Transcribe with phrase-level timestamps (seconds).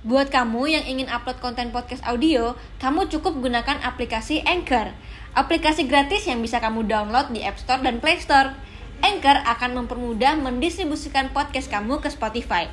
[0.00, 4.96] Buat kamu yang ingin upload konten podcast audio, kamu cukup gunakan aplikasi Anchor.
[5.36, 8.56] Aplikasi gratis yang bisa kamu download di App Store dan Play Store.
[9.04, 12.72] Anchor akan mempermudah mendistribusikan podcast kamu ke Spotify.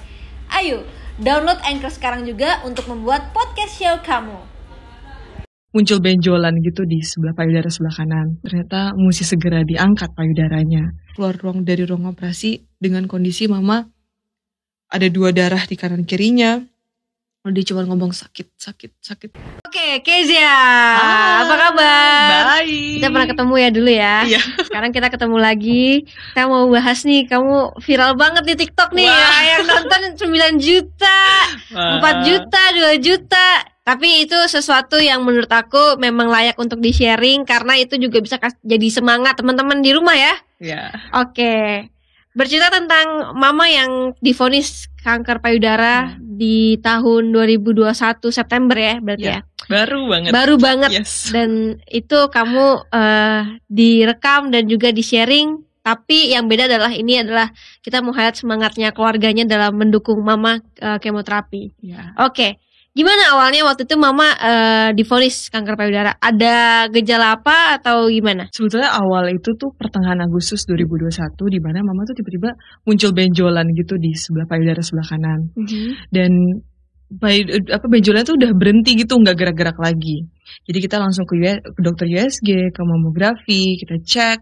[0.56, 0.88] Ayo,
[1.20, 4.56] download Anchor sekarang juga untuk membuat podcast show kamu.
[5.76, 8.40] muncul benjolan gitu di sebelah payudara sebelah kanan.
[8.40, 10.96] Ternyata mesti segera diangkat payudaranya.
[11.12, 13.84] Keluar ruang dari ruang operasi dengan kondisi mama
[14.88, 16.64] ada dua darah di kanan kirinya.
[17.48, 19.32] Lalu dia cuma ngomong sakit, sakit, sakit.
[19.64, 20.52] Oke, Kezia,
[21.40, 22.60] apa kabar?
[22.60, 23.00] Baik.
[23.00, 24.16] Kita pernah ketemu ya dulu ya.
[24.28, 24.42] Iya.
[24.68, 26.04] Sekarang kita ketemu lagi.
[26.04, 29.08] Kita mau bahas nih, kamu viral banget di TikTok nih.
[29.08, 29.40] Wah.
[29.48, 31.20] Yang nonton 9 juta,
[31.72, 33.48] 4 juta, 2 juta.
[33.88, 38.88] Tapi itu sesuatu yang menurut aku memang layak untuk di-sharing karena itu juga bisa jadi
[38.92, 40.36] semangat teman-teman di rumah ya.
[40.60, 40.92] Ya.
[41.16, 41.88] Oke.
[42.36, 47.90] Bercerita tentang mama yang divonis kanker payudara di tahun 2021
[48.30, 49.42] September ya, berarti Ya, ya.
[49.68, 50.32] Baru banget.
[50.32, 51.34] Baru banget Yes.
[51.34, 51.50] dan
[51.90, 57.48] itu kamu eh, direkam dan juga di sharing tapi yang beda adalah ini adalah
[57.80, 62.12] kita mau highlight semangatnya keluarganya dalam mendukung mama eh, kemoterapi Ya.
[62.20, 62.60] oke
[62.98, 66.18] gimana awalnya waktu itu mama eh, divonis kanker payudara?
[66.18, 68.50] Ada gejala apa atau gimana?
[68.50, 71.14] Sebetulnya awal itu tuh pertengahan Agustus 2021
[71.54, 72.58] di mana mama tuh tiba-tiba
[72.90, 75.40] muncul benjolan gitu di sebelah payudara sebelah kanan.
[76.10, 76.32] dan
[77.08, 80.26] bayi, apa benjolan tuh udah berhenti gitu nggak gerak-gerak lagi.
[80.66, 84.40] Jadi kita langsung ke, U- ke dokter USG ke mamografi kita cek.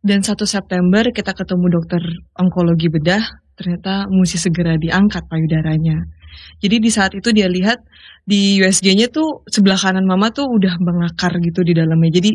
[0.00, 2.00] Dan 1 September kita ketemu dokter
[2.40, 3.20] onkologi bedah
[3.52, 6.19] ternyata mesti segera diangkat payudaranya
[6.62, 7.80] jadi di saat itu dia lihat
[8.26, 12.32] di USG-nya tuh sebelah kanan mama tuh udah mengakar gitu di dalamnya jadi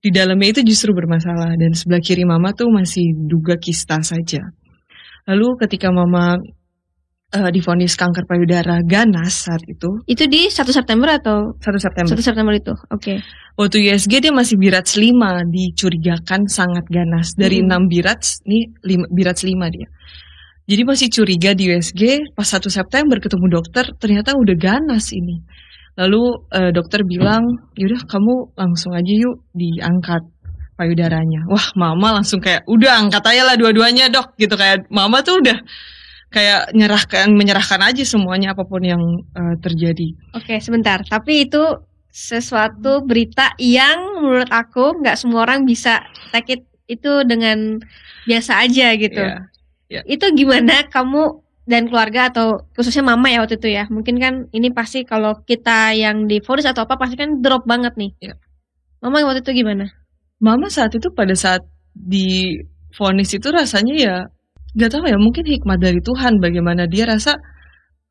[0.00, 4.40] di dalamnya itu justru bermasalah dan sebelah kiri mama tuh masih duga kista saja
[5.28, 6.40] lalu ketika mama
[7.36, 12.16] eh, divonis kanker payudara ganas saat itu itu di 1 September atau 1 September.
[12.16, 13.14] 1 September itu oke
[13.60, 15.12] Waktu USG dia masih birats 5
[15.52, 17.36] dicurigakan sangat ganas.
[17.36, 17.84] Dari Hmm.
[17.84, 19.84] 6 birats nih lima, birats 5 dia.
[20.70, 25.42] Jadi masih curiga di USG pas 1 September ketemu dokter ternyata udah ganas ini.
[25.98, 27.42] Lalu eh, dokter bilang,
[27.74, 30.22] "Yaudah kamu langsung aja yuk diangkat
[30.78, 34.38] payudaranya." Wah, mama langsung kayak udah angkat aja lah dua-duanya, Dok.
[34.38, 35.58] Gitu kayak mama tuh udah
[36.30, 39.02] kayak menyerahkan menyerahkan aja semuanya apa pun yang
[39.34, 40.38] eh, terjadi.
[40.38, 41.02] Oke, sebentar.
[41.02, 41.66] Tapi itu
[42.14, 47.82] sesuatu berita yang menurut aku nggak semua orang bisa take it itu dengan
[48.30, 49.50] biasa aja gitu.
[49.90, 50.06] Iya.
[50.06, 53.84] Itu gimana kamu dan keluarga atau khususnya mama ya waktu itu ya?
[53.90, 57.98] Mungkin kan ini pasti kalau kita yang di vonis atau apa pasti kan drop banget
[57.98, 58.10] nih.
[58.22, 58.34] Iya.
[59.02, 59.90] Mama waktu itu gimana?
[60.38, 62.56] Mama saat itu pada saat di
[62.94, 64.16] vonis itu rasanya ya
[64.74, 67.34] nggak tahu ya mungkin hikmat dari Tuhan bagaimana dia rasa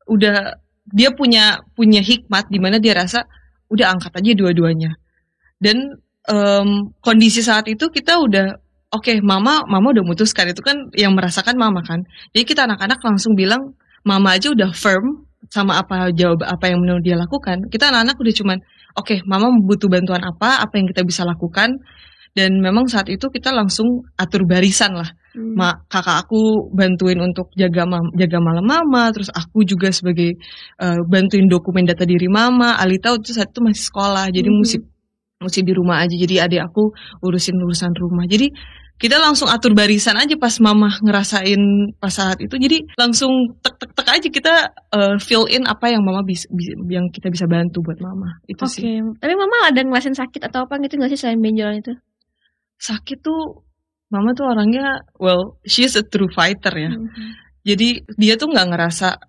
[0.04, 3.24] udah dia punya punya hikmat di mana dia rasa
[3.72, 4.92] udah angkat aja dua-duanya
[5.56, 5.96] dan
[6.28, 6.68] em,
[7.00, 11.80] kondisi saat itu kita udah oke mama mama udah memutuskan itu kan yang merasakan mama
[11.86, 12.02] kan.
[12.34, 13.74] Jadi kita anak-anak langsung bilang
[14.06, 17.66] mama aja udah firm sama apa jawab apa yang menurut dia lakukan.
[17.70, 18.58] Kita anak-anak udah cuman
[18.98, 20.62] oke mama butuh bantuan apa?
[20.62, 21.78] Apa yang kita bisa lakukan?
[22.30, 25.10] Dan memang saat itu kita langsung atur barisan lah.
[25.34, 25.54] Hmm.
[25.58, 30.38] Ma, kakak aku bantuin untuk jaga mam, jaga malam mama terus aku juga sebagai
[30.78, 32.78] eh, bantuin dokumen data diri mama.
[32.78, 34.58] Alita itu saat itu masih sekolah jadi Mhm.
[34.62, 34.78] mesti
[35.40, 36.92] mesti di rumah aja jadi adik aku
[37.24, 38.28] urusin urusan rumah.
[38.28, 38.52] Jadi
[39.00, 41.56] kita langsung atur barisan aja pas mama ngerasain
[41.96, 42.52] pas saat itu.
[42.60, 44.54] Jadi langsung tek tek tek aja kita
[44.92, 46.44] eh, fill in apa yang mama bisa,
[46.92, 48.36] yang kita bisa bantu buat mama.
[48.44, 51.80] Itu Oke, sih tapi mama ada ngelasin sakit atau apa gitu nggak sih selain benjolan
[51.80, 51.96] itu?
[52.80, 53.60] sakit tuh
[54.08, 56.92] mama tuh orangnya well she is a true fighter ya.
[56.92, 57.28] Mhm.
[57.60, 59.20] Jadi dia tuh nggak ngerasa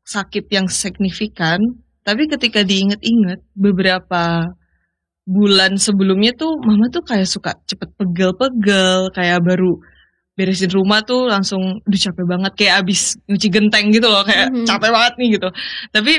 [0.00, 1.60] sakit yang signifikan,
[2.00, 4.48] tapi ketika diinget-inget beberapa
[5.26, 9.74] bulan sebelumnya tuh mama tuh kayak suka cepet pegel-pegel, kayak baru
[10.32, 14.64] beresin rumah tuh langsung duh capek banget kayak abis nyuci genteng gitu loh kayak Mhm.
[14.64, 15.48] capek banget nih gitu.
[15.90, 16.12] Tapi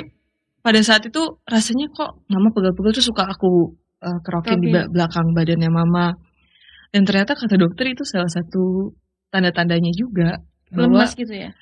[0.59, 5.31] pada saat itu rasanya kok mama pegel-pegel tuh suka aku uh, kerokin di ba- belakang
[5.31, 6.11] badannya mama.
[6.89, 8.89] Dan ternyata kata dokter itu salah satu
[9.29, 10.39] tanda-tandanya juga
[10.73, 11.53] Lemas gitu ya?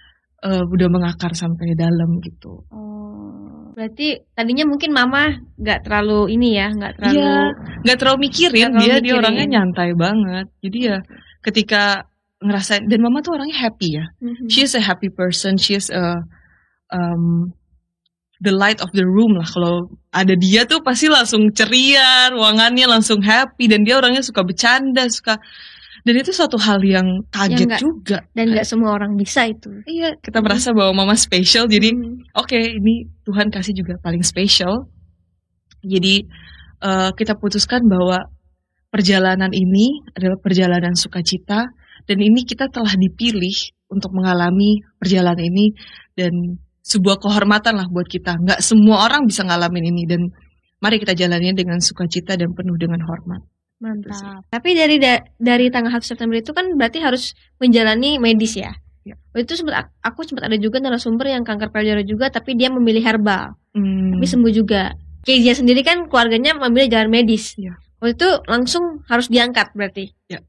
[0.42, 2.64] eh, udah mengakar sampai dalam gitu.
[2.72, 2.95] Oh,
[3.75, 7.19] berarti tadinya mungkin mama nggak terlalu ini ya, nggak terlalu.
[7.19, 7.36] Iya,
[7.83, 9.19] nggak terlalu mikirin Nggak terlalu dia dia mikirin.
[9.19, 10.45] orangnya nyantai banget.
[10.63, 10.98] Jadi ya
[11.44, 11.83] ketika
[12.39, 14.06] ngerasain dan mama tuh orangnya happy ya.
[14.24, 14.48] Mhm.
[14.48, 15.60] She is a happy person.
[15.60, 16.24] She is a
[16.89, 17.51] um,
[18.44, 19.48] the light of the room lah.
[19.48, 25.07] Kalau ada dia tuh pasti langsung ceria, ruangannya langsung happy dan dia orangnya suka bercanda,
[25.12, 25.39] suka
[26.06, 29.74] dan itu suatu hal yang kaget Ya, nggak- juga Dan nggak semua orang bisa itu.
[29.86, 32.22] iya kita merasa bahwa mama spesial jadi Hmm.
[32.31, 34.86] oke ini Tuhan kasih juga paling spesial
[35.81, 36.22] jadi
[36.80, 38.22] eh, kita putuskan bahwa
[38.90, 41.66] perjalanan ini adalah perjalanan sukacita
[42.06, 43.56] dan ini kita telah dipilih
[43.88, 45.74] untuk mengalami perjalanan ini
[46.13, 46.31] dan
[46.81, 50.22] sebuah kehormatan lah buat kita nggak semua orang bisa ngalamin ini dan
[50.78, 53.42] mari kita jalani dengan sukacita dan penuh dengan hormat
[53.80, 54.48] Mantap.
[54.48, 58.72] Tapi dari da- dari tanggal 1 September itu kan berarti harus menjalani medis ya.
[59.06, 59.13] Ya.
[59.36, 63.04] Waktu itu sempat aku sempat ada juga narasumber yang kanker payudara juga tapi dia memilih
[63.04, 63.54] herbal.
[63.75, 64.95] Hmm, Tapi sembuh juga.
[65.25, 67.54] Kezia sendiri kan keluarganya memilih jalan medis.
[67.57, 67.77] Iya.
[68.00, 70.10] Waktu itu langsung harus diangkat berarti.
[70.30, 70.39] Iya.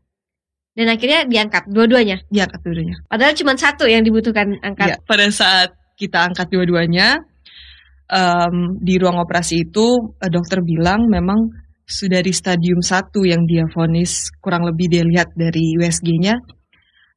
[0.77, 2.21] Dan akhirnya diangkat dua-duanya.
[2.29, 4.87] ya angkat dua-duanya Padahal cuma satu yang dibutuhkan angkat.
[4.93, 7.25] Ya, pada saat kita angkat dua-duanya
[8.07, 11.49] em, di ruang operasi itu eh, dokter bilang memang
[11.87, 16.35] sudah di stadium 1 yang dia vonis kurang lebih dia lihat dari USG-nya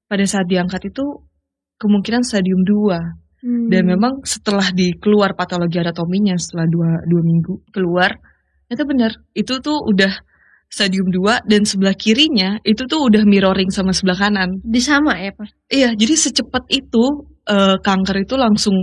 [0.06, 1.26] pada saat diangkat itu
[1.82, 3.72] kemungkinan stadium 2 Hmm.
[3.72, 8.12] dan memang setelah di keluar patologi anatominya setelah dua, dua minggu keluar
[8.68, 10.12] itu benar itu tuh udah
[10.68, 15.32] stadium 2 dan sebelah kirinya itu tuh udah mirroring sama sebelah kanan di sama ya
[15.32, 15.72] Pak.
[15.72, 18.76] Iya, jadi secepat itu eh, kanker itu langsung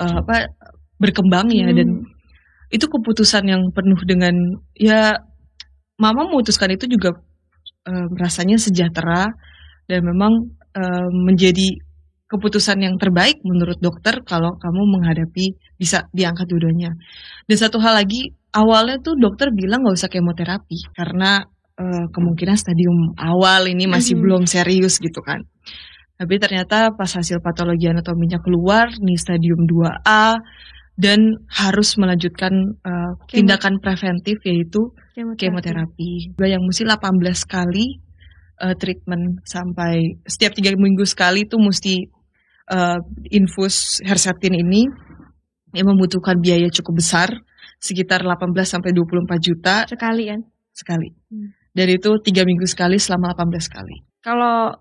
[0.00, 0.48] eh, apa
[0.96, 1.76] berkembang ya Hmm.
[1.76, 1.88] dan
[2.72, 4.32] itu keputusan yang penuh dengan
[4.72, 5.12] ya
[6.00, 7.12] mama memutuskan itu juga
[7.86, 9.28] eh, rasanya sejahtera
[9.86, 10.32] dan memang
[10.74, 11.68] eh, menjadi
[12.32, 16.96] keputusan yang terbaik menurut dokter kalau kamu menghadapi bisa diangkat dua-duanya.
[17.44, 21.44] Dan satu hal lagi awalnya tuh dokter bilang nggak usah kemoterapi karena
[21.76, 24.22] eh, kemungkinan stadium awal ini masih Mhm.
[24.24, 25.44] belum serius gitu kan.
[26.16, 30.38] Tapi ternyata pas hasil patologi anatominya keluar nih stadium 2A
[30.94, 35.40] dan harus melanjutkan Kemo- tindakan preventif yaitu Kemoterapi.
[35.40, 36.10] kemoterapi.
[36.38, 37.86] Yang mesti 18 kali
[38.60, 41.94] eh, treatment sampai setiap tiga minggu sekali itu mesti
[42.68, 42.98] eh,
[43.30, 44.84] infus herceptin ini
[45.72, 47.28] yang membutuhkan biaya cukup besar
[47.80, 50.40] sekitar 18 sampai 24 juta Sekali kan.
[50.70, 51.08] sekali.
[51.28, 51.50] Hmm.
[51.72, 53.96] Dan itu tiga minggu sekali selama 18 kali.
[54.20, 54.76] Kalau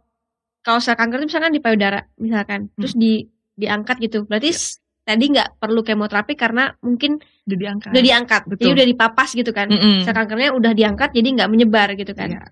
[0.61, 3.25] kalau sel kanker itu misalkan di payudara misalkan terus di
[3.55, 4.27] diangkat gitu.
[4.27, 4.77] Berarti s-
[5.11, 7.91] tadi nggak perlu kemoterapi karena mungkin Udah diangkat.
[7.91, 8.41] udah diangkat.
[8.47, 8.71] Jadi Betul.
[8.79, 9.67] udah dipapas gitu kan.
[10.01, 12.29] Sel kankernya udah diangkat jadi nggak menyebar gitu kan.
[12.31, 12.43] Iya,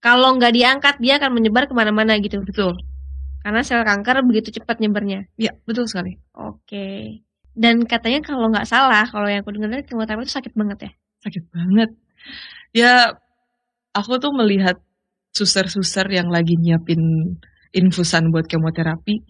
[0.00, 2.40] Kalau nggak diangkat dia akan menyebar ke mana-mana gitu.
[2.40, 2.72] betul.
[3.44, 5.28] Karena sel kanker begitu cepat nyebarnya.
[5.36, 6.16] Iya, betul sekali.
[6.32, 7.20] Oke.
[7.52, 10.90] Dan katanya kalau nggak salah, kalau yang aku dengar kemoterapi itu sakit banget ya.
[11.20, 11.90] sakit banget.
[12.72, 13.14] Ya,
[13.92, 14.80] aku tuh melihat
[15.32, 17.00] suster-suster yang lagi nyiapin
[17.70, 19.22] infusan buat kemoterapi.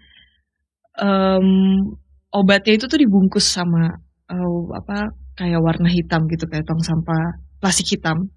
[0.95, 1.49] Em,
[2.35, 3.95] obatnya itu tuh dibungkus sama
[4.29, 8.29] eh, apa kayak warna hitam gitu kayak tong sampah plastik hitam.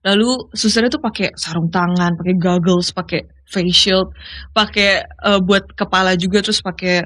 [0.00, 4.08] Lalu susternya tuh pakai sarung tangan, pakai goggles, pakai face shield,
[4.56, 7.04] pakai eh, buat kepala juga terus pakai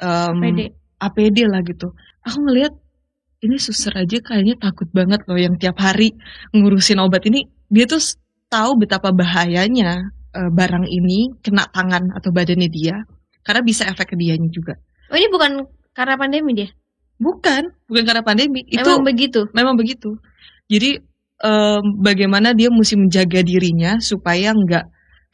[0.00, 0.60] em, PD.
[1.00, 1.92] APD lah gitu.
[2.24, 2.72] Aku ngelihat
[3.40, 6.16] ini suster aja kayaknya takut banget loh yang tiap hari
[6.56, 7.44] ngurusin obat ini.
[7.72, 8.00] Dia tuh
[8.48, 10.00] tahu betapa bahayanya
[10.36, 12.96] eh, barang ini kena tangan atau badannya dia
[13.44, 14.76] karena bisa efek ke dianya juga.
[15.10, 15.52] Oh ini bukan
[15.92, 16.70] karena pandemi dia.
[17.20, 18.64] Bukan, bukan karena pandemi.
[18.64, 19.44] Itu Emang begitu.
[19.52, 20.16] memang begitu.
[20.70, 20.96] Jadi
[21.44, 24.84] em, bagaimana dia mesti menjaga dirinya supaya nggak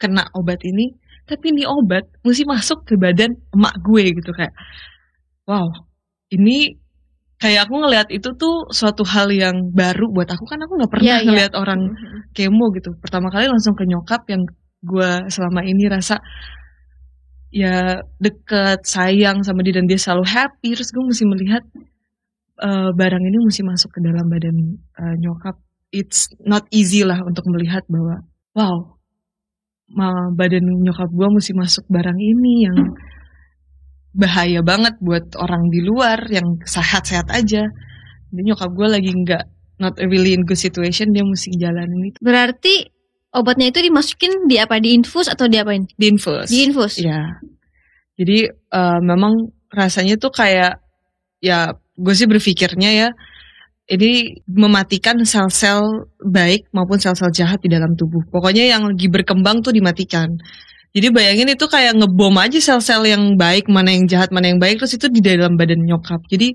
[0.01, 0.91] kena obat ini.
[1.27, 4.55] Tapi ini obat mesti masuk ke badan emak gue gitu kayak,
[5.43, 5.67] wow,
[6.31, 6.75] ini
[7.37, 11.05] kayak aku ngelihat itu tuh suatu hal yang baru buat aku kan aku nggak pernah
[11.05, 11.27] Iya, iya.
[11.27, 11.81] ngelihat orang
[12.33, 12.95] kemo gitu.
[13.03, 14.43] Pertama kali langsung ke nyokap yang
[14.81, 16.17] gue selama ini rasa
[17.53, 20.75] ya deket sayang sama dia dan dia selalu happy.
[20.75, 21.63] Terus gue mesti melihat
[22.63, 25.55] eh, barang ini mesti masuk ke dalam badan eh, nyokap.
[25.87, 28.27] It's not easy lah untuk melihat bahwa
[28.57, 28.97] wow
[30.35, 32.79] badan nyokap gue mesti masuk barang ini yang
[34.11, 37.63] bahaya banget buat orang di luar yang sehat-sehat aja.
[38.27, 39.43] Jadi nyokap gue lagi nggak
[39.79, 42.19] not really in good situation dia mesti jalanin itu.
[42.19, 42.96] Berarti
[43.33, 44.79] obatnya itu dimasukin di apa?
[44.79, 45.83] Di infus atau diapain?
[45.87, 46.99] di infus Di infus.
[47.01, 47.41] Iya.
[48.17, 50.79] Jadi eh, memang rasanya tuh kayak
[51.43, 53.09] ya gue sih berpikirnya ya
[53.87, 58.19] ini mematikan sel-sel baik maupun sel-sel jahat di dalam tubuh.
[58.27, 60.27] Pokoknya yang lagi berkembang tuh dimatikan.
[60.91, 64.81] Jadi bayangin itu kayak ngebom aja sel-sel yang baik, mana yang jahat, mana yang baik,
[64.81, 66.19] terus itu di dalam badan nyokap.
[66.27, 66.51] Jadi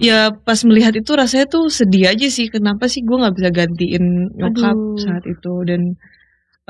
[0.00, 2.48] ya pas melihat itu rasanya tuh sedih aja sih.
[2.48, 4.04] Kenapa sih gue nggak bisa gantiin
[4.38, 5.00] nyokap Aduh.
[5.00, 5.80] saat itu dan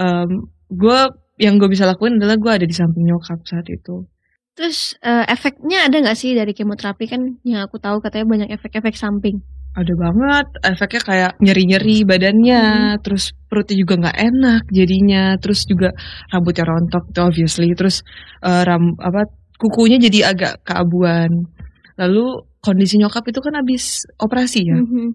[0.00, 0.30] em,
[0.72, 0.98] gue
[1.38, 4.06] yang gue bisa lakuin adalah gue ada di samping nyokap saat itu.
[4.52, 7.22] Terus eh, efeknya ada nggak sih dari kemoterapi kan?
[7.44, 9.40] Yang aku tahu katanya banyak efek-efek samping.
[9.72, 13.00] ada banget efeknya kayak nyeri-nyeri badannya hmm.
[13.00, 15.96] terus perutnya juga nggak enak jadinya terus juga
[16.28, 18.04] rambutnya rontok tuh obviously terus
[18.44, 21.48] uh, ram apa kukunya jadi agak keabuan
[21.96, 25.10] lalu kondisi nyokap itu kan habis operasi ya hmm.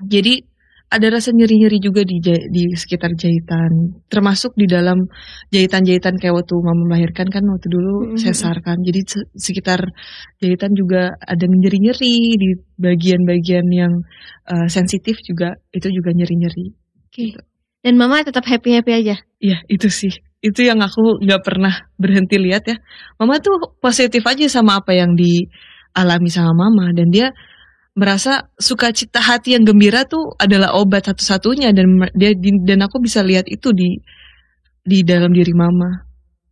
[0.00, 0.42] jadi
[0.90, 2.18] ada rasa nyeri-nyeri juga di
[2.50, 5.06] di sekitar jahitan termasuk di dalam
[5.54, 8.18] jahitan-jahitan kayak waktu mama melahirkan kan waktu dulu mm -hmm.
[8.18, 9.06] sesar kan jadi
[9.38, 9.86] sekitar
[10.42, 14.02] jahitan juga ada nyeri-nyeri di bagian-bagian yang
[14.50, 16.74] uh, sensitif juga itu juga nyeri-nyeri
[17.06, 17.38] okay.
[17.38, 17.40] gitu.
[17.86, 20.10] dan mama tetap happy-happy aja iya itu sih
[20.42, 22.76] itu yang aku nggak pernah berhenti lihat ya
[23.22, 25.14] mama tuh positif aja sama apa yang
[25.90, 27.34] dialami sama mama dan dia
[27.98, 33.50] merasa sukacita hati yang gembira tuh adalah obat satu-satunya dan dia dan aku bisa lihat
[33.50, 33.98] itu di
[34.86, 36.06] di dalam diri mama.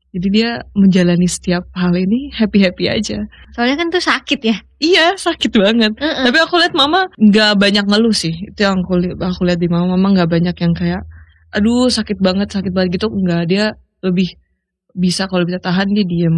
[0.09, 3.23] Jadi dia menjalani setiap hal ini happy happy aja.
[3.52, 4.57] Soalnya kan tuh sakit ya.
[4.80, 5.92] Iya sakit banget.
[6.00, 6.25] Uh -uh.
[6.26, 8.33] Tapi aku lihat mama nggak banyak ngeluh sih.
[8.33, 9.95] Itu yang aku lihat aku lihat di mama.
[9.95, 11.02] Mama nggak banyak yang kayak,
[11.52, 13.12] aduh sakit banget sakit banget gitu.
[13.12, 13.64] Nggak dia
[14.00, 14.33] lebih
[14.97, 16.37] bisa kalau bisa tahan dia diem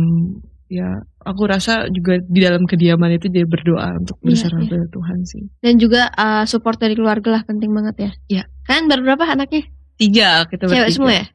[0.69, 0.88] ya
[1.25, 4.89] aku rasa juga di dalam kediaman itu dia berdoa untuk berserah iya, iya.
[4.89, 5.45] Tuhan sih.
[5.61, 8.11] Dan juga uh, support dari keluarga lah penting banget ya.
[8.29, 8.43] Iya.
[8.65, 9.69] Kan baru berapa anaknya?
[10.00, 11.27] Tiga kita Cewek semua ya?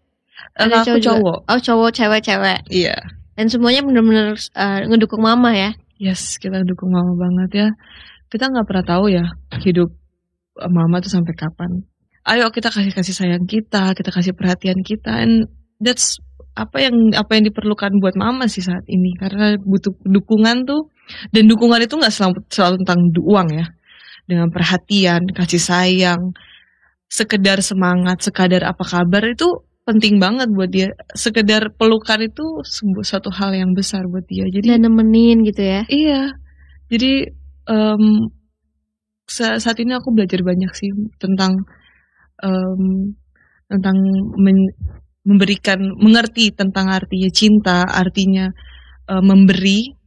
[0.58, 1.38] Ada cowok, cowok.
[1.48, 2.60] Oh cowok cewek cewek.
[2.74, 2.98] Iya.
[3.36, 5.72] Dan semuanya benar-benar uh, ngedukung mama ya?
[6.02, 7.68] Yes kita dukung mama banget ya.
[8.32, 9.26] Kita nggak pernah tahu ya
[9.62, 9.94] hidup
[10.58, 11.86] uh, mama tuh sampai kapan.
[12.26, 15.46] Ayo kita kasih kasih sayang kita, kita kasih perhatian kita, and
[15.78, 16.18] that's
[16.56, 19.12] apa yang apa yang diperlukan buat mama sih saat ini?
[19.20, 20.88] Karena butuh dukungan tuh
[21.36, 23.66] dan dukungan itu nggak selalu, selalu tentang uang ya.
[24.26, 26.34] Dengan perhatian kasih sayang
[27.06, 29.46] sekedar semangat sekadar apa kabar itu
[29.86, 30.90] penting banget buat dia.
[31.14, 32.64] Sekedar pelukan itu
[33.06, 34.50] suatu hal yang besar buat dia.
[34.50, 35.82] Jadi dan nemenin gitu ya?
[35.86, 36.34] Iya.
[36.90, 37.30] Jadi
[37.70, 38.32] um,
[39.30, 40.90] saat ini aku belajar banyak sih
[41.22, 41.54] tentang
[42.42, 43.14] um,
[43.70, 43.98] tentang
[44.38, 44.58] men,
[45.26, 48.54] memberikan mengerti tentang artinya cinta, artinya
[49.10, 49.98] uh, memberi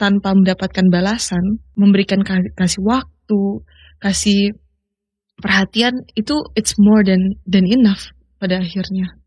[0.00, 2.24] tanpa mendapatkan balasan, memberikan
[2.56, 3.62] kasih waktu,
[4.00, 4.56] kasih
[5.38, 9.20] perhatian itu it's more than than enough pada akhirnya.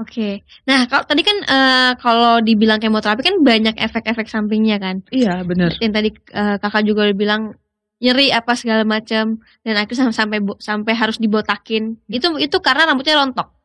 [0.00, 0.34] Oke, okay.
[0.64, 5.04] nah kalau tadi kan uh, kalau dibilang kemoterapi kan banyak efek-efek sampingnya kan?
[5.12, 5.76] Iya benar.
[5.76, 7.52] Yang tadi uh, kakak juga bilang
[8.00, 12.00] nyeri apa segala macam dan akhirnya sampai sampai harus dibotakin.
[12.08, 13.59] Itu itu karena rambutnya rontok.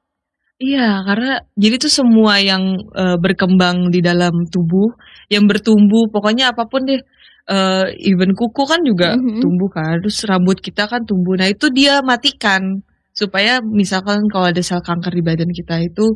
[0.55, 4.95] Iya, karena jadi tuh semua yang uh, berkembang di dalam tubuh,
[5.27, 7.03] yang bertumbuh, pokoknya apa pun deh,
[7.51, 9.43] uh, even kuku kan juga mm-hmm.
[9.43, 11.35] tumbuh kan, terus rambut kita kan tumbuh.
[11.35, 12.79] Nah itu dia matikan
[13.11, 16.15] supaya misalkan kalau ada sel kanker di badan kita itu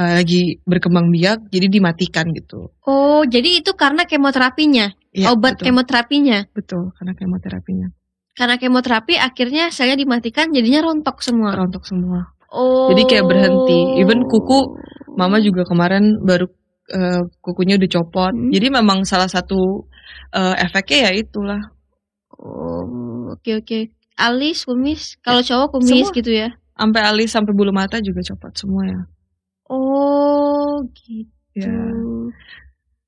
[0.00, 2.72] uh, lagi berkembang biak, jadi dimatikan gitu.
[2.88, 5.64] Oh, jadi itu karena kemoterapinya, ya, obat betul.
[5.68, 6.38] kemoterapinya.
[6.56, 7.88] Betul, karena kemoterapinya.
[8.34, 11.54] Karena kemoterapi akhirnya saya dimatikan, jadinya rontok semua.
[11.54, 12.33] Rontok semua.
[12.54, 12.88] Oh.
[12.94, 13.98] Jadi kayak berhenti.
[13.98, 14.78] Even kuku,
[15.18, 16.46] mama juga kemarin baru
[16.94, 18.30] uh, kukunya udah copot.
[18.30, 18.50] Hmm.
[18.54, 19.90] Jadi memang salah satu
[20.30, 21.60] uh, efeknya ya itulah.
[22.38, 23.66] Oh, oke okay, oke.
[23.66, 23.82] Okay.
[24.14, 25.18] Alis, kumis.
[25.26, 25.46] Kalau ya.
[25.50, 26.14] cowok kumis semua.
[26.14, 26.48] gitu ya.
[26.78, 29.00] Sampai alis, sampai bulu mata juga copot semua ya.
[29.66, 31.58] Oh, gitu.
[31.58, 31.70] Ya.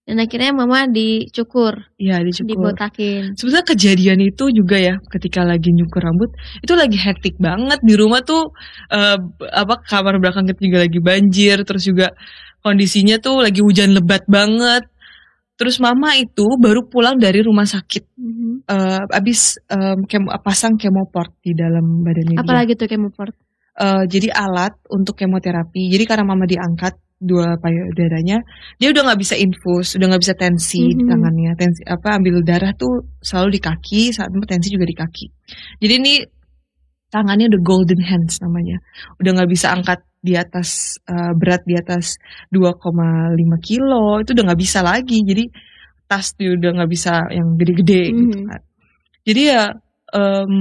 [0.07, 1.75] Dan akhirnya mama dicukur.
[1.99, 2.71] Iya, dicukur.
[2.71, 3.35] Dibotakin.
[3.35, 6.31] Sebenarnya kejadian itu juga ya ketika lagi nyukur rambut,
[6.63, 8.55] itu lagi hektik banget di rumah tuh
[8.95, 9.19] uh,
[9.51, 12.15] apa kamar belakang kita juga lagi banjir, terus juga
[12.63, 14.87] kondisinya tuh lagi hujan lebat banget.
[15.59, 18.07] Terus mama itu baru pulang dari rumah sakit.
[18.15, 18.53] Mm-hmm.
[18.71, 23.35] Uh, abis um, kemo, pasang kemoport di dalam badannya Apalagi tuh kemoport?
[23.75, 25.91] Uh, jadi alat untuk kemoterapi.
[25.91, 28.45] Jadi karena mama diangkat dua payudaranya
[28.77, 30.89] dia udah nggak bisa infus udah nggak bisa tensi mm -hmm.
[30.89, 31.11] di mm-hmm.
[31.11, 32.95] tangannya tensi apa ambil darah tuh
[33.25, 35.27] selalu di kaki saat tensi juga di kaki
[35.81, 36.15] jadi ini
[37.09, 38.77] tangannya udah golden hands namanya
[39.17, 42.21] udah nggak bisa angkat di atas uh, berat di atas
[42.53, 42.85] 2,5
[43.65, 45.45] kilo itu udah nggak bisa lagi jadi
[46.05, 48.21] tas tuh udah nggak bisa yang gede-gede mm -hmm.
[48.21, 48.61] gitu kan
[49.27, 49.63] jadi ya
[50.13, 50.53] um,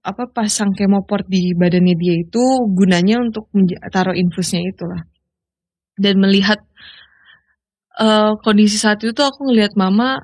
[0.00, 3.52] apa pasang kemoport di badannya dia itu gunanya untuk
[3.92, 5.00] taruh infusnya itulah
[5.96, 6.60] dan melihat
[7.98, 10.22] uh, kondisi saat itu tuh aku ngelihat mama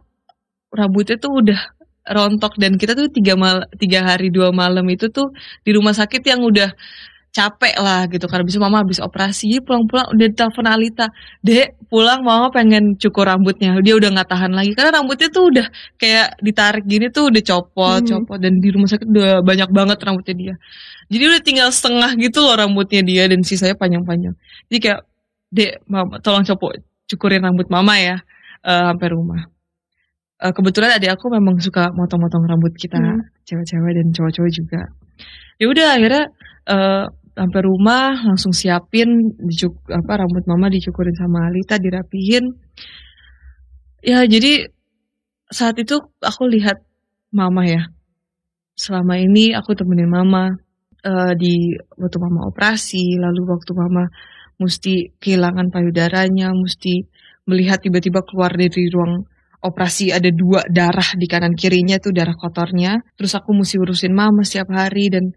[0.70, 1.61] rambutnya tuh udah
[2.06, 5.35] rontok dan kita tuh tiga mal tiga hari dua malam itu tuh
[5.66, 6.70] di rumah sakit yang udah
[7.37, 8.25] capek lah gitu.
[8.25, 11.12] Karena bisa mama habis operasi pulang-pulang udah telepon Alita
[11.44, 13.76] dek pulang mama pengen cukur rambutnya.
[13.85, 15.66] Dia udah nggak tahan lagi karena rambutnya tuh udah
[16.00, 18.08] kayak ditarik gini tuh udah copot hmm.
[18.08, 18.38] copot.
[18.40, 20.54] Dan di rumah sakit udah banyak banget rambutnya dia.
[21.12, 24.35] Jadi udah tinggal setengah gitu loh rambutnya dia dan sisanya panjang-panjang.
[24.73, 25.00] Jadi kayak
[25.52, 26.76] dek mama tolong copot
[27.06, 28.16] cukurin rambut mama ya
[28.66, 29.42] uh, sampai rumah.
[30.36, 33.24] Uh, kebetulan adik aku memang suka motong-motong rambut kita hmm.
[33.48, 34.80] cewek-cewek dan cowok-cowok juga.
[35.56, 36.24] Ya udah akhirnya
[36.68, 42.52] uh, sampai rumah langsung siapin dicuk apa rambut mama dicukurin sama Alita dirapihin.
[44.04, 44.68] Ya jadi
[45.48, 46.84] saat itu aku lihat
[47.32, 47.88] mama ya.
[48.76, 50.52] Selama ini aku temenin mama
[51.00, 54.04] uh, di waktu mama operasi lalu waktu mama
[54.56, 57.04] mesti kehilangan payudaranya mesti
[57.46, 59.25] melihat tiba-tiba keluar dari ruang
[59.62, 63.02] operasi ada dua darah di kanan kirinya tuh darah kotornya.
[63.18, 65.32] Terus aku mesti urusin mama setiap hari dan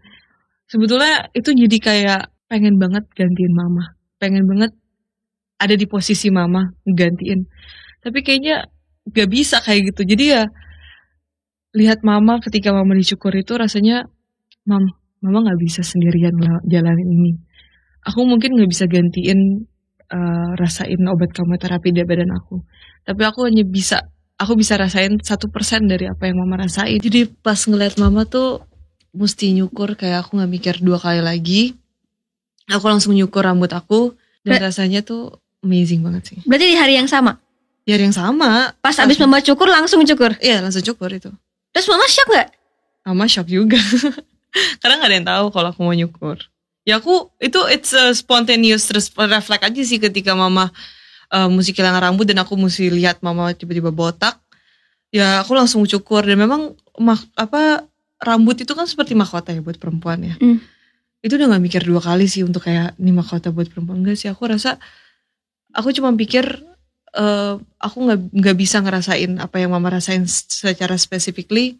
[0.70, 3.94] sebetulnya itu jadi kayak pengen banget gantiin mama.
[4.20, 4.74] Pengen banget
[5.60, 7.46] ada di posisi mama gantiin.
[8.00, 8.64] Tapi kayaknya
[9.10, 10.02] gak bisa kayak gitu.
[10.08, 10.42] Jadi ya
[11.76, 14.08] lihat mama ketika mama dicukur itu rasanya
[14.66, 14.82] mam
[15.20, 16.34] mama gak bisa sendirian
[16.66, 17.32] jalanin ini.
[18.06, 19.68] Aku mungkin gak bisa gantiin
[20.08, 22.64] uh, rasain obat kemoterapi di badan aku.
[23.04, 24.08] Tapi aku hanya bisa
[24.40, 27.00] aku bisa rasain satu persen dari apa yang mama rasain.
[27.00, 28.64] Jadi pas ngeliat mama tuh
[29.12, 31.76] mesti nyukur kayak aku nggak mikir dua kali lagi.
[32.70, 34.14] Aku langsung nyukur rambut aku
[34.46, 36.38] dan Ber rasanya tuh amazing banget sih.
[36.48, 37.36] Berarti di hari yang sama?
[37.84, 38.72] Di hari yang sama.
[38.80, 40.38] Pas abis mama cukur langsung cukur?
[40.40, 41.28] Iya langsung cukur itu.
[41.74, 42.48] Terus mama shock gak?
[43.04, 43.78] Mama shock juga.
[44.80, 46.38] Karena gak ada yang tahu kalau aku mau nyukur.
[46.90, 50.74] Ya aku itu it's a spontaneous reflect aja sih ketika mama
[51.30, 54.42] uh, mesti kehilangan rambut dan aku mesti lihat mama tiba-tiba botak.
[55.14, 57.86] Ya aku langsung cukur dan memang mak apa
[58.18, 60.34] rambut itu kan seperti mahkota ya buat perempuan ya.
[60.42, 60.58] Mm.
[61.20, 64.00] itu udah gak mikir dua kali sih untuk kayak ini mahkota buat perempuan.
[64.00, 64.80] Enggak sih aku rasa
[65.76, 66.64] aku cuma pikir
[67.12, 71.76] uh, aku nggak nggak bisa ngerasain apa yang mama rasain secara specifically.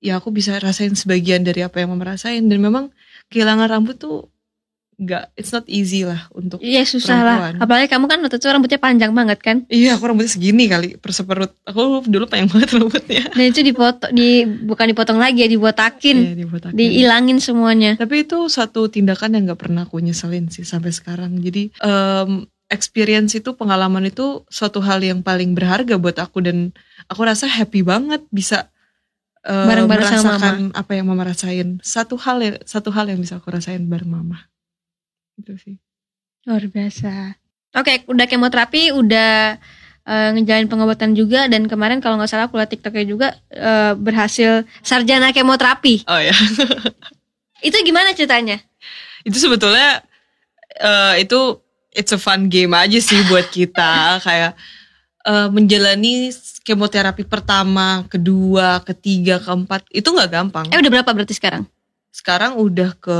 [0.00, 2.48] Ya aku bisa rasain sebagian dari apa yang mama rasain.
[2.48, 2.90] Dan memang
[3.28, 4.31] kehilangan rambut tuh
[5.00, 7.52] nggak it's not easy lah untuk iya susah perempuan.
[7.56, 9.56] lah apalagi kamu kan waktu itu rambutnya panjang banget kan?
[9.72, 11.56] Iya aku rambutnya segini kali perseperut.
[11.64, 13.22] Aku dulu panjang banget rambutnya.
[13.36, 16.16] Dan itu dipotong di bukan dipotong lagi ya dibotakin.
[16.20, 16.76] Iya, dibotakin.
[16.76, 17.96] Diilangin semuanya.
[17.96, 21.40] Tapi itu satu tindakan yang nggak pernah aku nyeselin sih sampai sekarang.
[21.40, 26.44] Jadi um, experience itu pengalaman itu suatu hal yang paling berharga buat aku.
[26.44, 26.76] Dan
[27.08, 28.68] aku rasa happy banget bisa
[29.48, 30.78] uh, bareng-bareng merasakan sama mama.
[30.78, 31.80] apa yang mama rasain.
[31.80, 34.51] Satu hal ya satu hal yang bisa aku rasain bareng mama
[35.42, 35.76] gitu sih.
[36.46, 37.34] Luar biasa.
[37.74, 39.58] Oke udah kemoterapi udah
[40.06, 44.62] uh, ngejalanin pengobatan juga dan kemarin kalau nggak salah aku lihat tiktoknya juga uh, berhasil
[44.86, 46.06] sarjana kemoterapi.
[46.06, 46.34] Oh ya
[47.66, 48.62] itu gimana ceritanya?
[49.26, 50.02] Itu sebetulnya
[50.78, 51.58] uh, itu
[51.94, 53.92] it's a fun game aja sih buat kita.
[54.26, 54.54] Kayak
[55.26, 56.30] uh, menjalani
[56.62, 60.66] kemoterapi pertama, kedua, ketiga, keempat itu nggak gampang.
[60.70, 61.66] Eh udah berapa berarti sekarang?
[62.12, 63.18] Sekarang udah ke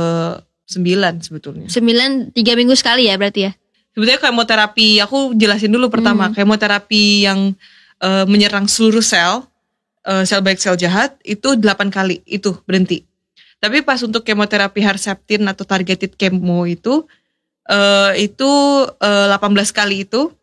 [0.63, 1.67] Sembilan sebetulnya.
[1.67, 3.51] Sembilan tiga minggu sekali ya berarti ya?
[3.93, 6.35] Sebetulnya kemoterapi aku jelasin dulu pertama hmm.
[6.39, 7.53] kemoterapi yang
[8.01, 9.45] uh, menyerang seluruh sel
[10.07, 13.05] uh, sel baik sel jahat itu delapan kali itu berhenti.
[13.61, 17.07] Tapi pas untuk kemoterapi Herceptin atau targeted chemo itu
[17.69, 18.49] uh, itu
[18.87, 20.33] uh, 18 kali itu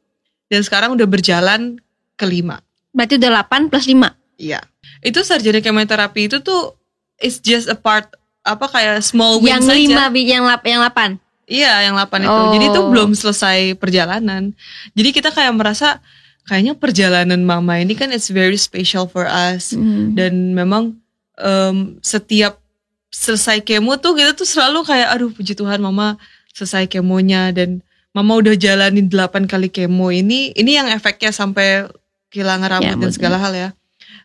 [0.48, 1.76] dan sekarang udah berjalan
[2.16, 2.64] kelima.
[2.96, 4.40] Berarti udah 8 plus 5?
[4.40, 4.60] Iya.
[5.04, 6.76] Itu sarjana kemoterapi itu tuh
[7.20, 8.08] it's just a part
[8.50, 11.10] apa kayak small win yang lima yang lap yang delapan
[11.50, 12.42] iya yang delapan itu.
[12.56, 12.88] Jadi itu oh.
[12.88, 14.54] belum selesai perjalanan.
[14.94, 15.98] Jadi kita kayak merasa
[16.46, 19.74] kayaknya perjalanan mama ini kan it's very special for us.
[19.74, 20.14] Mm.
[20.14, 20.96] dan memang
[21.42, 22.62] um, setiap
[23.10, 26.16] selesai kemo tuh kita tuh selalu kayak aduh puji Tuhan mama
[26.54, 27.50] selesai kemonya.
[27.50, 27.82] Dan
[28.14, 30.54] mama udah jalanin delapan kali kemo ini.
[30.54, 31.90] Ini yang efeknya sampai
[32.30, 33.68] kehilangan rambut ya, dan segala hal ya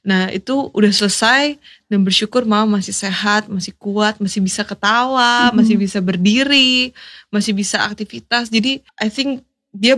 [0.05, 1.57] Nah itu udah selesai
[1.89, 5.57] dan bersyukur mama masih sehat, masih kuat, masih bisa ketawa, mm-hmm.
[5.57, 6.93] masih bisa berdiri,
[7.33, 8.53] masih bisa aktivitas.
[8.53, 9.41] Jadi I think
[9.73, 9.97] dia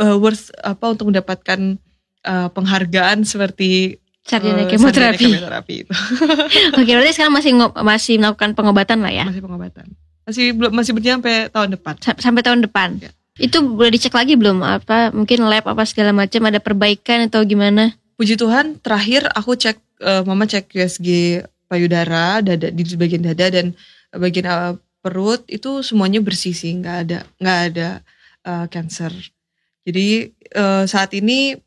[0.00, 1.76] uh, worth apa untuk mendapatkan
[2.24, 5.28] uh, penghargaan seperti sarjana uh, kemoterapi.
[5.28, 5.92] kemoterapi itu.
[6.80, 7.52] Oke, berarti sekarang masih
[7.84, 9.28] masih melakukan pengobatan lah ya?
[9.28, 9.86] Masih pengobatan.
[10.24, 11.94] Masih belum masih berjalan sampai tahun depan.
[12.00, 12.88] sampai tahun depan.
[12.96, 13.12] Ya.
[13.36, 17.92] Itu boleh dicek lagi belum apa mungkin lab apa segala macam ada perbaikan atau gimana?
[18.14, 23.74] Puji Tuhan terakhir aku cek uh, mama cek USG payudara dada di bagian dada dan
[24.14, 24.74] bagian uh,
[25.04, 27.88] perut itu semuanya bersih sih nggak ada nggak ada
[28.46, 29.12] uh, cancer.
[29.84, 31.60] Jadi uh, saat ini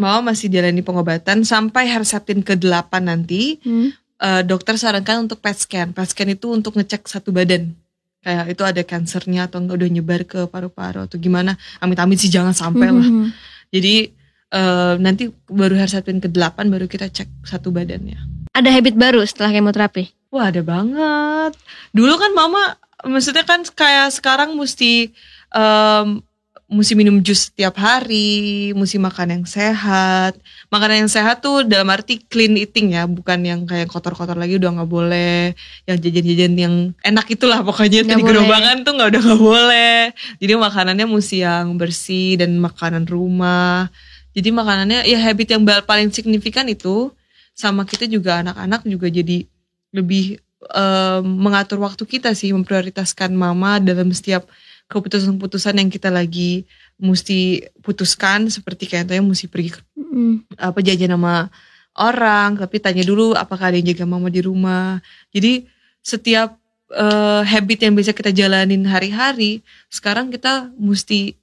[0.00, 3.58] mama masih jalani pengobatan sampai Herceptin ke-8 nanti.
[3.60, 3.92] Hmm.
[4.18, 5.88] uh, dokter sarankan untuk PET scan.
[5.92, 7.76] PET scan itu untuk ngecek satu badan.
[8.24, 11.54] Kayak itu ada kansernya atau enggak udah nyebar ke paru-paru atau gimana.
[11.78, 13.04] Amit-amit sih jangan sampai lah.
[13.04, 13.30] Hmm.
[13.68, 14.16] jadi
[14.52, 18.18] uh, nanti baru Herceptin ke-8 baru kita cek satu badannya.
[18.52, 20.10] Ada habit baru setelah kemoterapi?
[20.28, 21.56] Wah ada banget.
[21.94, 25.14] Dulu kan mama, maksudnya kan kayak sekarang mesti
[25.54, 26.20] um,
[26.68, 30.36] mesti minum jus setiap hari, mesti makan yang sehat.
[30.68, 34.76] Makanan yang sehat tuh dalam arti clean eating ya, bukan yang kayak kotor-kotor lagi udah
[34.76, 35.56] nggak boleh.
[35.88, 39.98] Yang jajan-jajan yang enak itulah pokoknya di gerobakan tuh nggak udah nggak boleh.
[40.36, 43.88] Jadi makanannya mesti yang bersih dan makanan rumah.
[44.36, 47.10] Jadi makanannya ya habit yang paling signifikan itu
[47.58, 49.42] sama kita juga anak-anak juga jadi
[49.90, 50.38] lebih
[50.70, 54.46] um, mengatur waktu kita sih memprioritaskan mama dalam setiap
[54.88, 56.64] keputusan-keputusan yang kita lagi
[56.96, 60.58] mesti putuskan seperti kayaknya mesti pergi ke, mm.
[60.58, 61.52] apa jajan sama
[61.98, 64.98] orang tapi tanya dulu apakah ada yang jaga mama di rumah
[65.30, 65.66] jadi
[66.02, 66.56] setiap
[66.94, 69.62] uh, habit yang bisa kita jalanin hari-hari
[69.92, 71.37] sekarang kita mesti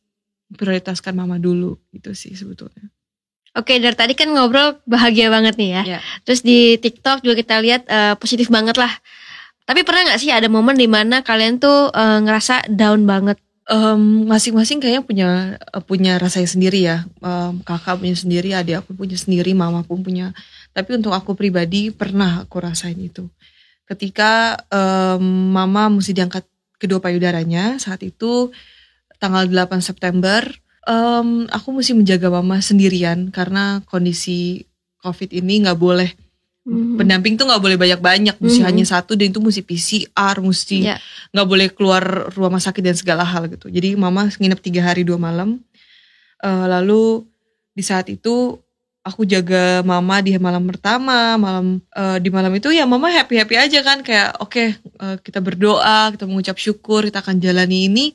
[0.53, 2.93] prioritaskan mama dulu itu sih sebetulnya
[3.55, 5.84] Oke, dari tadi kan ngobrol bahagia banget nih ya.
[5.95, 6.01] Yeah.
[6.27, 8.91] Terus di TikTok juga kita lihat uh, positif banget lah.
[9.63, 13.39] Tapi pernah nggak sih ada momen di mana kalian tuh uh, ngerasa down banget?
[13.65, 15.27] Um, masing-masing kayaknya punya
[15.71, 17.08] uh, punya rasanya sendiri ya.
[17.23, 20.36] Um, kakak punya sendiri, adik aku punya sendiri, mama pun punya.
[20.75, 23.31] Tapi untuk aku pribadi pernah aku rasain itu.
[23.88, 26.43] Ketika um, mama mesti diangkat
[26.75, 28.51] kedua payudaranya saat itu
[29.19, 30.45] tanggal 8 September,
[30.86, 34.65] um, aku mesti menjaga mama sendirian karena kondisi
[35.01, 36.10] COVID ini nggak boleh
[36.65, 36.97] Mm-hmm.
[36.97, 38.69] Pendamping tuh nggak boleh banyak-banyak, mesti mm-hmm.
[38.73, 40.97] hanya satu dan itu mesti PCR, mesti ya.
[41.30, 41.51] nggak yeah.
[41.54, 43.69] boleh keluar rumah sakit dan segala hal gitu.
[43.69, 45.62] Jadi mama nginep tiga hari dua malam.
[46.41, 47.21] Uh, lalu
[47.78, 48.58] di saat itu
[49.06, 53.56] aku jaga mama di malam pertama, malam uh, di malam itu ya mama happy happy
[53.62, 58.06] aja kan kayak oke okay, uh, kita berdoa, kita mengucap syukur, kita akan jalani ini.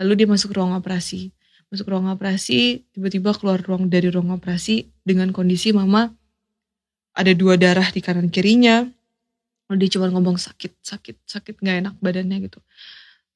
[0.00, 1.28] Lalu dia masuk ruang operasi,
[1.68, 6.08] masuk ruang operasi, tiba-tiba keluar ruang dari ruang operasi dengan kondisi mama
[7.14, 8.86] ada dua darah di kanan kirinya.
[9.70, 12.58] Dia cuma ngomong sakit sakit sakit nggak enak badannya gitu.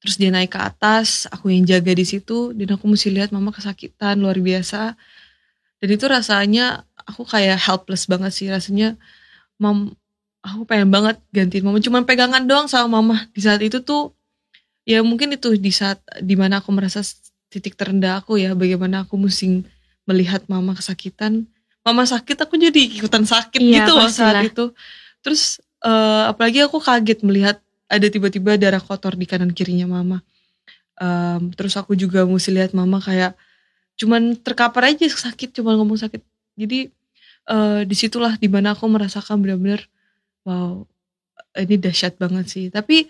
[0.03, 3.55] Terus dia naik ke atas aku yang jaga di situ dan aku mesti lihat mama
[3.55, 4.99] kesakitan luar biasa.
[5.79, 8.99] Dan itu rasanya aku kayak helpless banget sih rasanya
[9.61, 9.95] mam
[10.43, 13.31] aku pengen banget gantiin mama cuma pegangan doang sama mama.
[13.31, 14.11] Di saat itu tuh
[14.85, 17.01] ya mungkin itu di saat di mana aku merasa
[17.49, 19.65] titik terendah aku ya bagaimana aku mesti
[20.05, 21.49] melihat mama kesakitan.
[21.85, 24.73] Mama sakit aku jadi ikutan sakit iya, gitu loh saat itu.
[25.21, 30.21] Terus uh, apalagi aku kaget melihat ada tiba-tiba darah kotor di kanan kirinya mama.
[30.95, 33.35] Um, terus aku juga mesti lihat mama kayak
[33.99, 36.21] cuman terkapar aja sakit cuman ngomong sakit.
[36.57, 36.89] Jadi
[37.49, 39.85] uh, di situlah di mana aku merasakan benar-benar
[40.45, 40.85] wow
[41.57, 42.65] ini dahsyat banget sih.
[42.73, 43.05] Tapi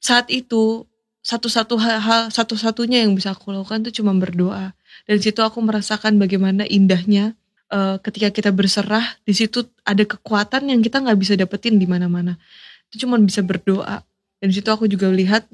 [0.00, 0.89] saat itu
[1.20, 4.72] satu-satu hal satu-satunya yang bisa aku lakukan tuh cuma berdoa.
[5.04, 7.36] Dan situ aku merasakan bagaimana indahnya
[7.68, 12.40] uh, ketika kita berserah di situ ada kekuatan yang kita nggak bisa dapetin di mana-mana.
[12.88, 14.00] Itu cuma bisa berdoa.
[14.40, 15.44] Dan situ aku juga lihat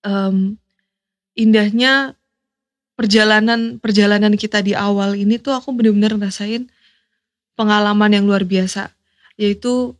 [0.00, 0.56] um,
[1.36, 2.16] indahnya
[2.94, 6.70] perjalanan perjalanan kita di awal ini tuh aku benar-benar ngerasain
[7.58, 8.94] pengalaman yang luar biasa
[9.34, 9.98] yaitu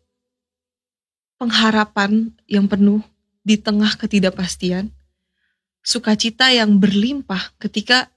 [1.37, 3.03] pengharapan yang penuh
[3.44, 4.88] di tengah ketidakpastian
[5.85, 8.09] sukacita yang berlimpah ketika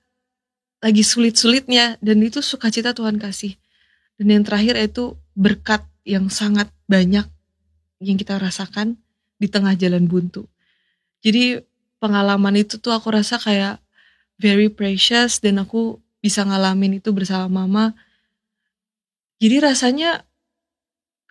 [0.80, 3.60] lagi sulit-sulitnya dan itu sukacita Tuhan kasih.
[4.18, 7.28] Dan yang terakhir itu berkat yang sangat banyak
[8.02, 8.98] yang kita rasakan
[9.38, 10.48] di tengah jalan buntu.
[11.22, 11.62] Jadi
[12.00, 13.84] pengalaman itu tuh aku rasa kayak
[14.40, 17.94] very precious dan aku bisa ngalamin itu bersama mama.
[19.38, 20.26] Jadi rasanya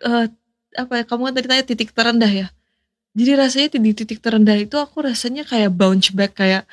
[0.05, 0.31] uh,
[0.77, 2.47] apa ya kamu kan tadi tanya titik terendah ya.
[3.17, 6.69] Jadi rasanya di titik terendah itu aku rasanya kayak bounce back kayak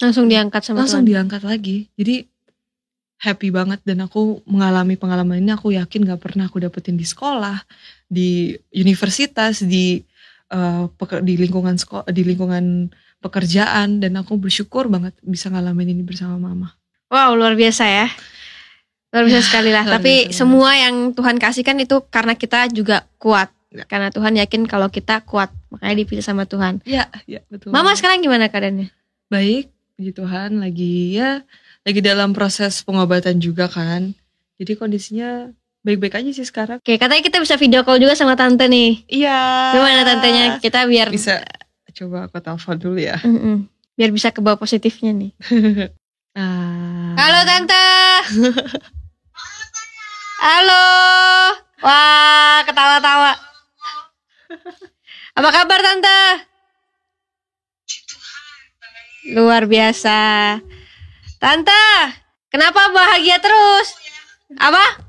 [0.00, 1.10] Langsung diangkat sama Langsung Tuhan.
[1.12, 1.88] diangkat lagi.
[1.96, 2.24] Jadi
[3.20, 7.60] happy banget dan aku mengalami pengalaman ini aku yakin gak pernah aku dapetin di sekolah,
[8.08, 10.00] di universitas, di
[10.52, 10.88] uh,
[11.20, 12.88] di lingkungan sekolah, di lingkungan
[13.20, 16.72] pekerjaan dan aku bersyukur banget bisa ngalamin ini bersama mama.
[17.12, 18.08] Wow, luar biasa ya.
[19.12, 19.84] Luar biasa ya, sekali lah.
[19.84, 20.40] Tapi biasa.
[20.40, 23.52] semua yang Tuhan kasihkan itu karena kita juga kuat.
[23.70, 23.86] Ya.
[23.86, 26.82] Karena Tuhan yakin kalau kita kuat, makanya dipilih sama Tuhan.
[26.82, 27.70] Iya, iya betul.
[27.70, 28.90] Mama sekarang gimana keadaannya?
[29.30, 31.46] Baik, puji Tuhan lagi ya
[31.86, 34.12] lagi dalam proses pengobatan juga kan.
[34.60, 35.48] Jadi kondisinya
[35.80, 36.82] baik-baik aja sih sekarang.
[36.82, 39.06] Oke, katanya kita bisa video call juga sama tante nih.
[39.08, 39.38] Iya.
[39.78, 40.44] Gimana tantenya?
[40.60, 41.40] Kita biar bisa
[41.90, 43.16] coba aku telepon dulu ya.
[43.24, 43.56] Mm -mm.
[43.96, 45.32] Biar bisa ke bawah positifnya nih.
[46.40, 47.16] ah.
[47.16, 47.86] Halo tante.
[50.40, 50.84] Halo.
[51.80, 53.49] Wah, ketawa-tawa.
[55.38, 56.20] Apa kabar Tante?
[59.30, 60.58] Luar biasa.
[61.38, 61.86] Tante,
[62.50, 63.94] kenapa bahagia terus?
[64.58, 65.06] Apa?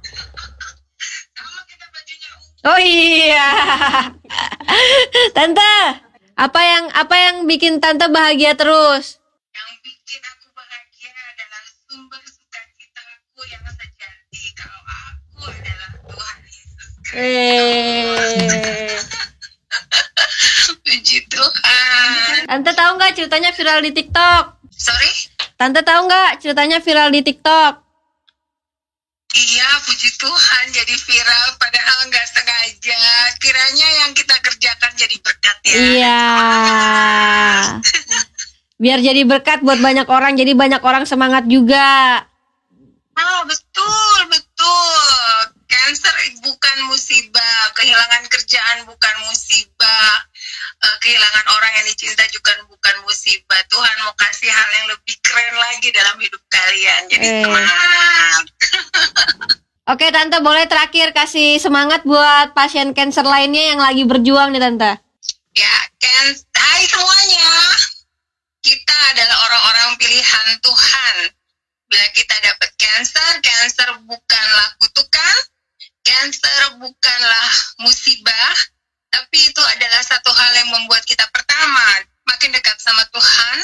[2.61, 3.49] Oh iya.
[5.35, 5.73] Tante,
[6.37, 9.17] apa yang apa yang bikin Tante bahagia terus?
[9.49, 19.20] Yang bikin aku bahagia adalah sumber sukacitaku yang sejati kalau aku adalah Tuhan Yesus Eh.
[22.51, 24.43] Tante tahu nggak ceritanya viral di TikTok?
[24.75, 25.11] Sorry?
[25.55, 27.73] Tante tahu nggak ceritanya viral di TikTok?
[29.31, 32.99] Iya, puji Tuhan jadi viral padahal nggak sengaja.
[33.39, 35.75] Kiranya yang kita kerjakan jadi berkat ya.
[35.79, 36.21] Iya.
[38.81, 42.25] Biar jadi berkat buat banyak orang, jadi banyak orang semangat juga.
[43.15, 45.37] Ah, betul, betul.
[45.69, 50.27] Cancer bukan musibah, kehilangan kerjaan bukan musibah,
[50.81, 53.61] eh, kehilangan orang yang dicinta juga bukan musibah.
[53.69, 57.01] Tuhan mau kasih hal yang lebih keren lagi dalam hidup kalian.
[57.09, 57.43] Jadi Eh.
[57.45, 58.43] semangat.
[59.91, 64.91] Oke Tante, boleh terakhir kasih semangat buat pasien cancer lainnya yang lagi berjuang nih Tante.
[65.51, 67.49] Ya, kan, hai semuanya.
[68.61, 71.15] Kita adalah orang-orang pilihan Tuhan.
[71.91, 75.35] Bila kita dapat cancer, cancer bukanlah kutukan,
[76.07, 77.49] cancer bukanlah
[77.83, 78.53] musibah,
[79.11, 81.83] tapi itu adalah satu hal yang membuat kita pertama
[82.25, 83.57] makin dekat sama Tuhan,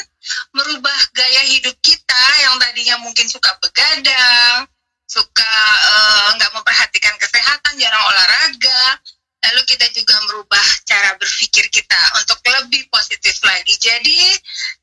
[0.52, 4.68] merubah gaya hidup kita yang tadinya mungkin suka begadang,
[5.08, 5.54] suka
[5.88, 9.00] eh, nggak memperhatikan kesehatan, jarang olahraga,
[9.48, 13.74] lalu kita juga merubah cara berpikir kita untuk lebih positif lagi.
[13.80, 14.20] Jadi,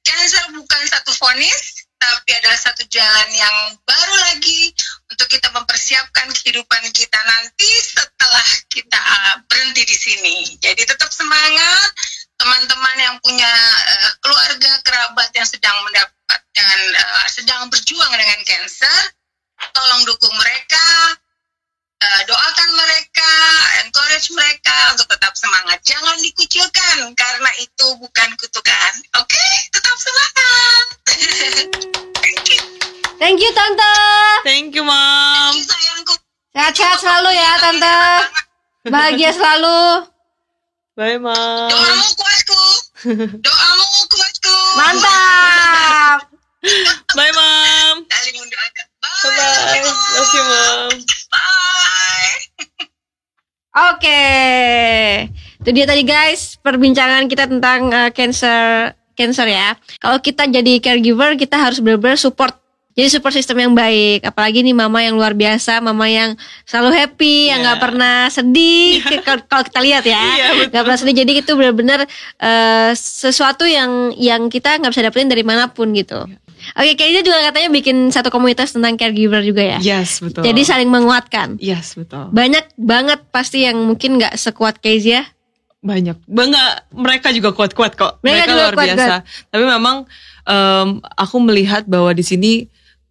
[0.02, 4.74] cancer bukan satu vonis, tapi adalah satu jalan yang baru lagi
[5.16, 9.00] untuk kita mempersiapkan kehidupan kita nanti setelah kita
[9.48, 10.36] berhenti di sini.
[10.60, 11.88] Jadi tetap semangat,
[12.36, 13.48] teman-teman yang punya
[13.96, 19.00] uh, keluarga kerabat yang sedang mendapatkan uh, sedang berjuang dengan cancer,
[19.72, 21.16] tolong dukung mereka,
[22.04, 23.32] uh, doakan mereka,
[23.88, 25.80] encourage mereka untuk tetap semangat.
[25.88, 28.92] Jangan dikucilkan karena itu bukan kutukan.
[29.24, 30.86] Oke, tetap semangat.
[33.26, 33.50] Thank you.
[33.58, 33.94] Tante.
[34.46, 35.58] Thank you, Thank Mom.
[35.58, 36.14] you sayangku.
[36.54, 37.98] Sehat-sehat selalu ya Tante.
[38.86, 40.06] Bahagia selalu.
[40.94, 41.34] Bye, Mom.
[41.66, 42.62] Doamu kuatku.
[43.42, 44.58] Doamu kuatku.
[44.78, 46.30] Mantap.
[47.18, 48.06] Bye, Mom.
[48.06, 48.86] Saling mendoakan.
[49.02, 49.22] Bye.
[49.26, 49.90] Bye-bye.
[49.90, 50.90] Love you, Mom.
[51.34, 52.38] Bye.
[53.90, 54.24] Oke.
[55.66, 59.74] Itu dia tadi guys perbincangan kita tentang uh, cancer cancer ya.
[59.98, 62.54] Kalau kita jadi caregiver kita harus benar-benar support
[62.96, 66.32] jadi support system yang baik, apalagi nih mama yang luar biasa, mama yang
[66.64, 67.84] selalu happy, yang nggak Iya.
[67.84, 68.92] pernah sedih.
[69.20, 71.16] Kalau- Kalau kita lihat ya, Iya, nggak pernah sedih.
[71.18, 76.24] Jadi itu benar-benar eh, sesuatu yang yang kita nggak bisa dapetin dari mana pun gitu.
[76.24, 76.40] Iya.
[76.74, 79.78] Oke, kayaknya juga katanya bikin satu komunitas tentang caregiver juga ya.
[79.78, 80.42] Yes, betul.
[80.42, 81.60] Jadi saling menguatkan.
[81.60, 82.32] Yes, betul.
[82.32, 85.24] Banyak banget pasti yang mungkin nggak sekuat case ya.
[85.80, 88.98] banyak bangga mereka juga kuat-kuat kok Mereka mereka, juga luar kuat-kuat.
[88.98, 89.96] biasa tapi memang
[90.44, 92.52] em, aku melihat bahwa di sini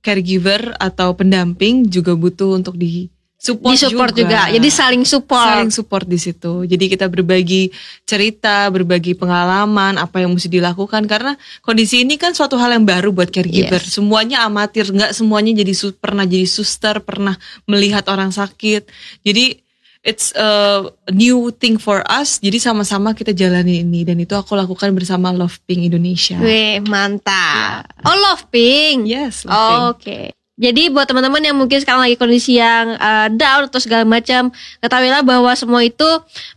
[0.04, 3.08] caregiver atau pendamping juga butuh untuk di
[3.40, 4.48] support, Di support juga.
[4.48, 5.48] Jadi saling support.
[5.48, 7.68] saling support di situ jadi kita berbagi
[8.04, 13.12] cerita berbagi pengalaman apa yang mesti dilakukan karena kondisi ini kan suatu hal yang baru
[13.12, 13.96] buat caregiver Yes.
[13.96, 18.88] semuanya amatir nggak semuanya jadi pernah jadi suster pernah melihat orang sakit
[19.24, 19.63] jadi
[20.04, 22.38] it's a new thing for us.
[22.38, 26.36] Jadi sama-sama kita jalani ini dan itu aku lakukan bersama Love Pink Indonesia.
[26.38, 27.88] Wih, mantap.
[28.04, 29.08] Oh, love pink.
[29.08, 29.82] Yes, Oh, Love Pink.
[29.90, 30.20] Oke.
[30.54, 35.26] Jadi buat teman-teman yang mungkin sekarang lagi kondisi yang uh, down atau segala macam, ketahuilah
[35.26, 36.06] bahwa semua itu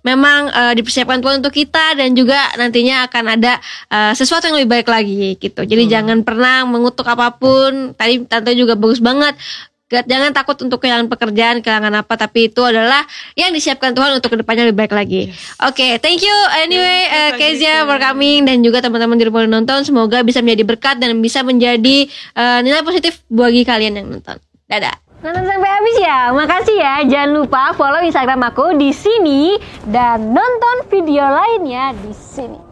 [0.06, 3.58] memang uh, dipersiapkan Tuhan untuk kita dan juga nantinya akan ada
[3.90, 5.66] uh, sesuatu yang lebih baik lagi gitu.
[5.66, 7.98] Jadi jangan pernah mengutuk apa pun.
[7.98, 9.34] Tadi tante juga bagus banget.
[9.88, 13.08] Gak- Jangan takut untuk kehilangan pekerjaan, kehilangan apa, tapi itu adalah
[13.40, 15.32] yang disiapkan Tuhan untuk ke depannya lebih baik lagi.
[15.64, 19.88] Oke, thank you anyway uh, Kezia for coming dan juga teman-teman di rumah yang nonton.
[19.88, 22.04] Semoga bisa menjadi berkat dan bisa menjadi
[22.36, 24.36] uh, nilai positif bagi kalian yang nonton.
[24.68, 25.08] Dadah.
[25.24, 26.20] Nonton sampai habis ya.
[26.36, 26.96] Makasih ya.
[27.08, 29.56] Jangan lupa follow Instagram aku di sini
[29.88, 32.67] dan nonton video lainnya di sini.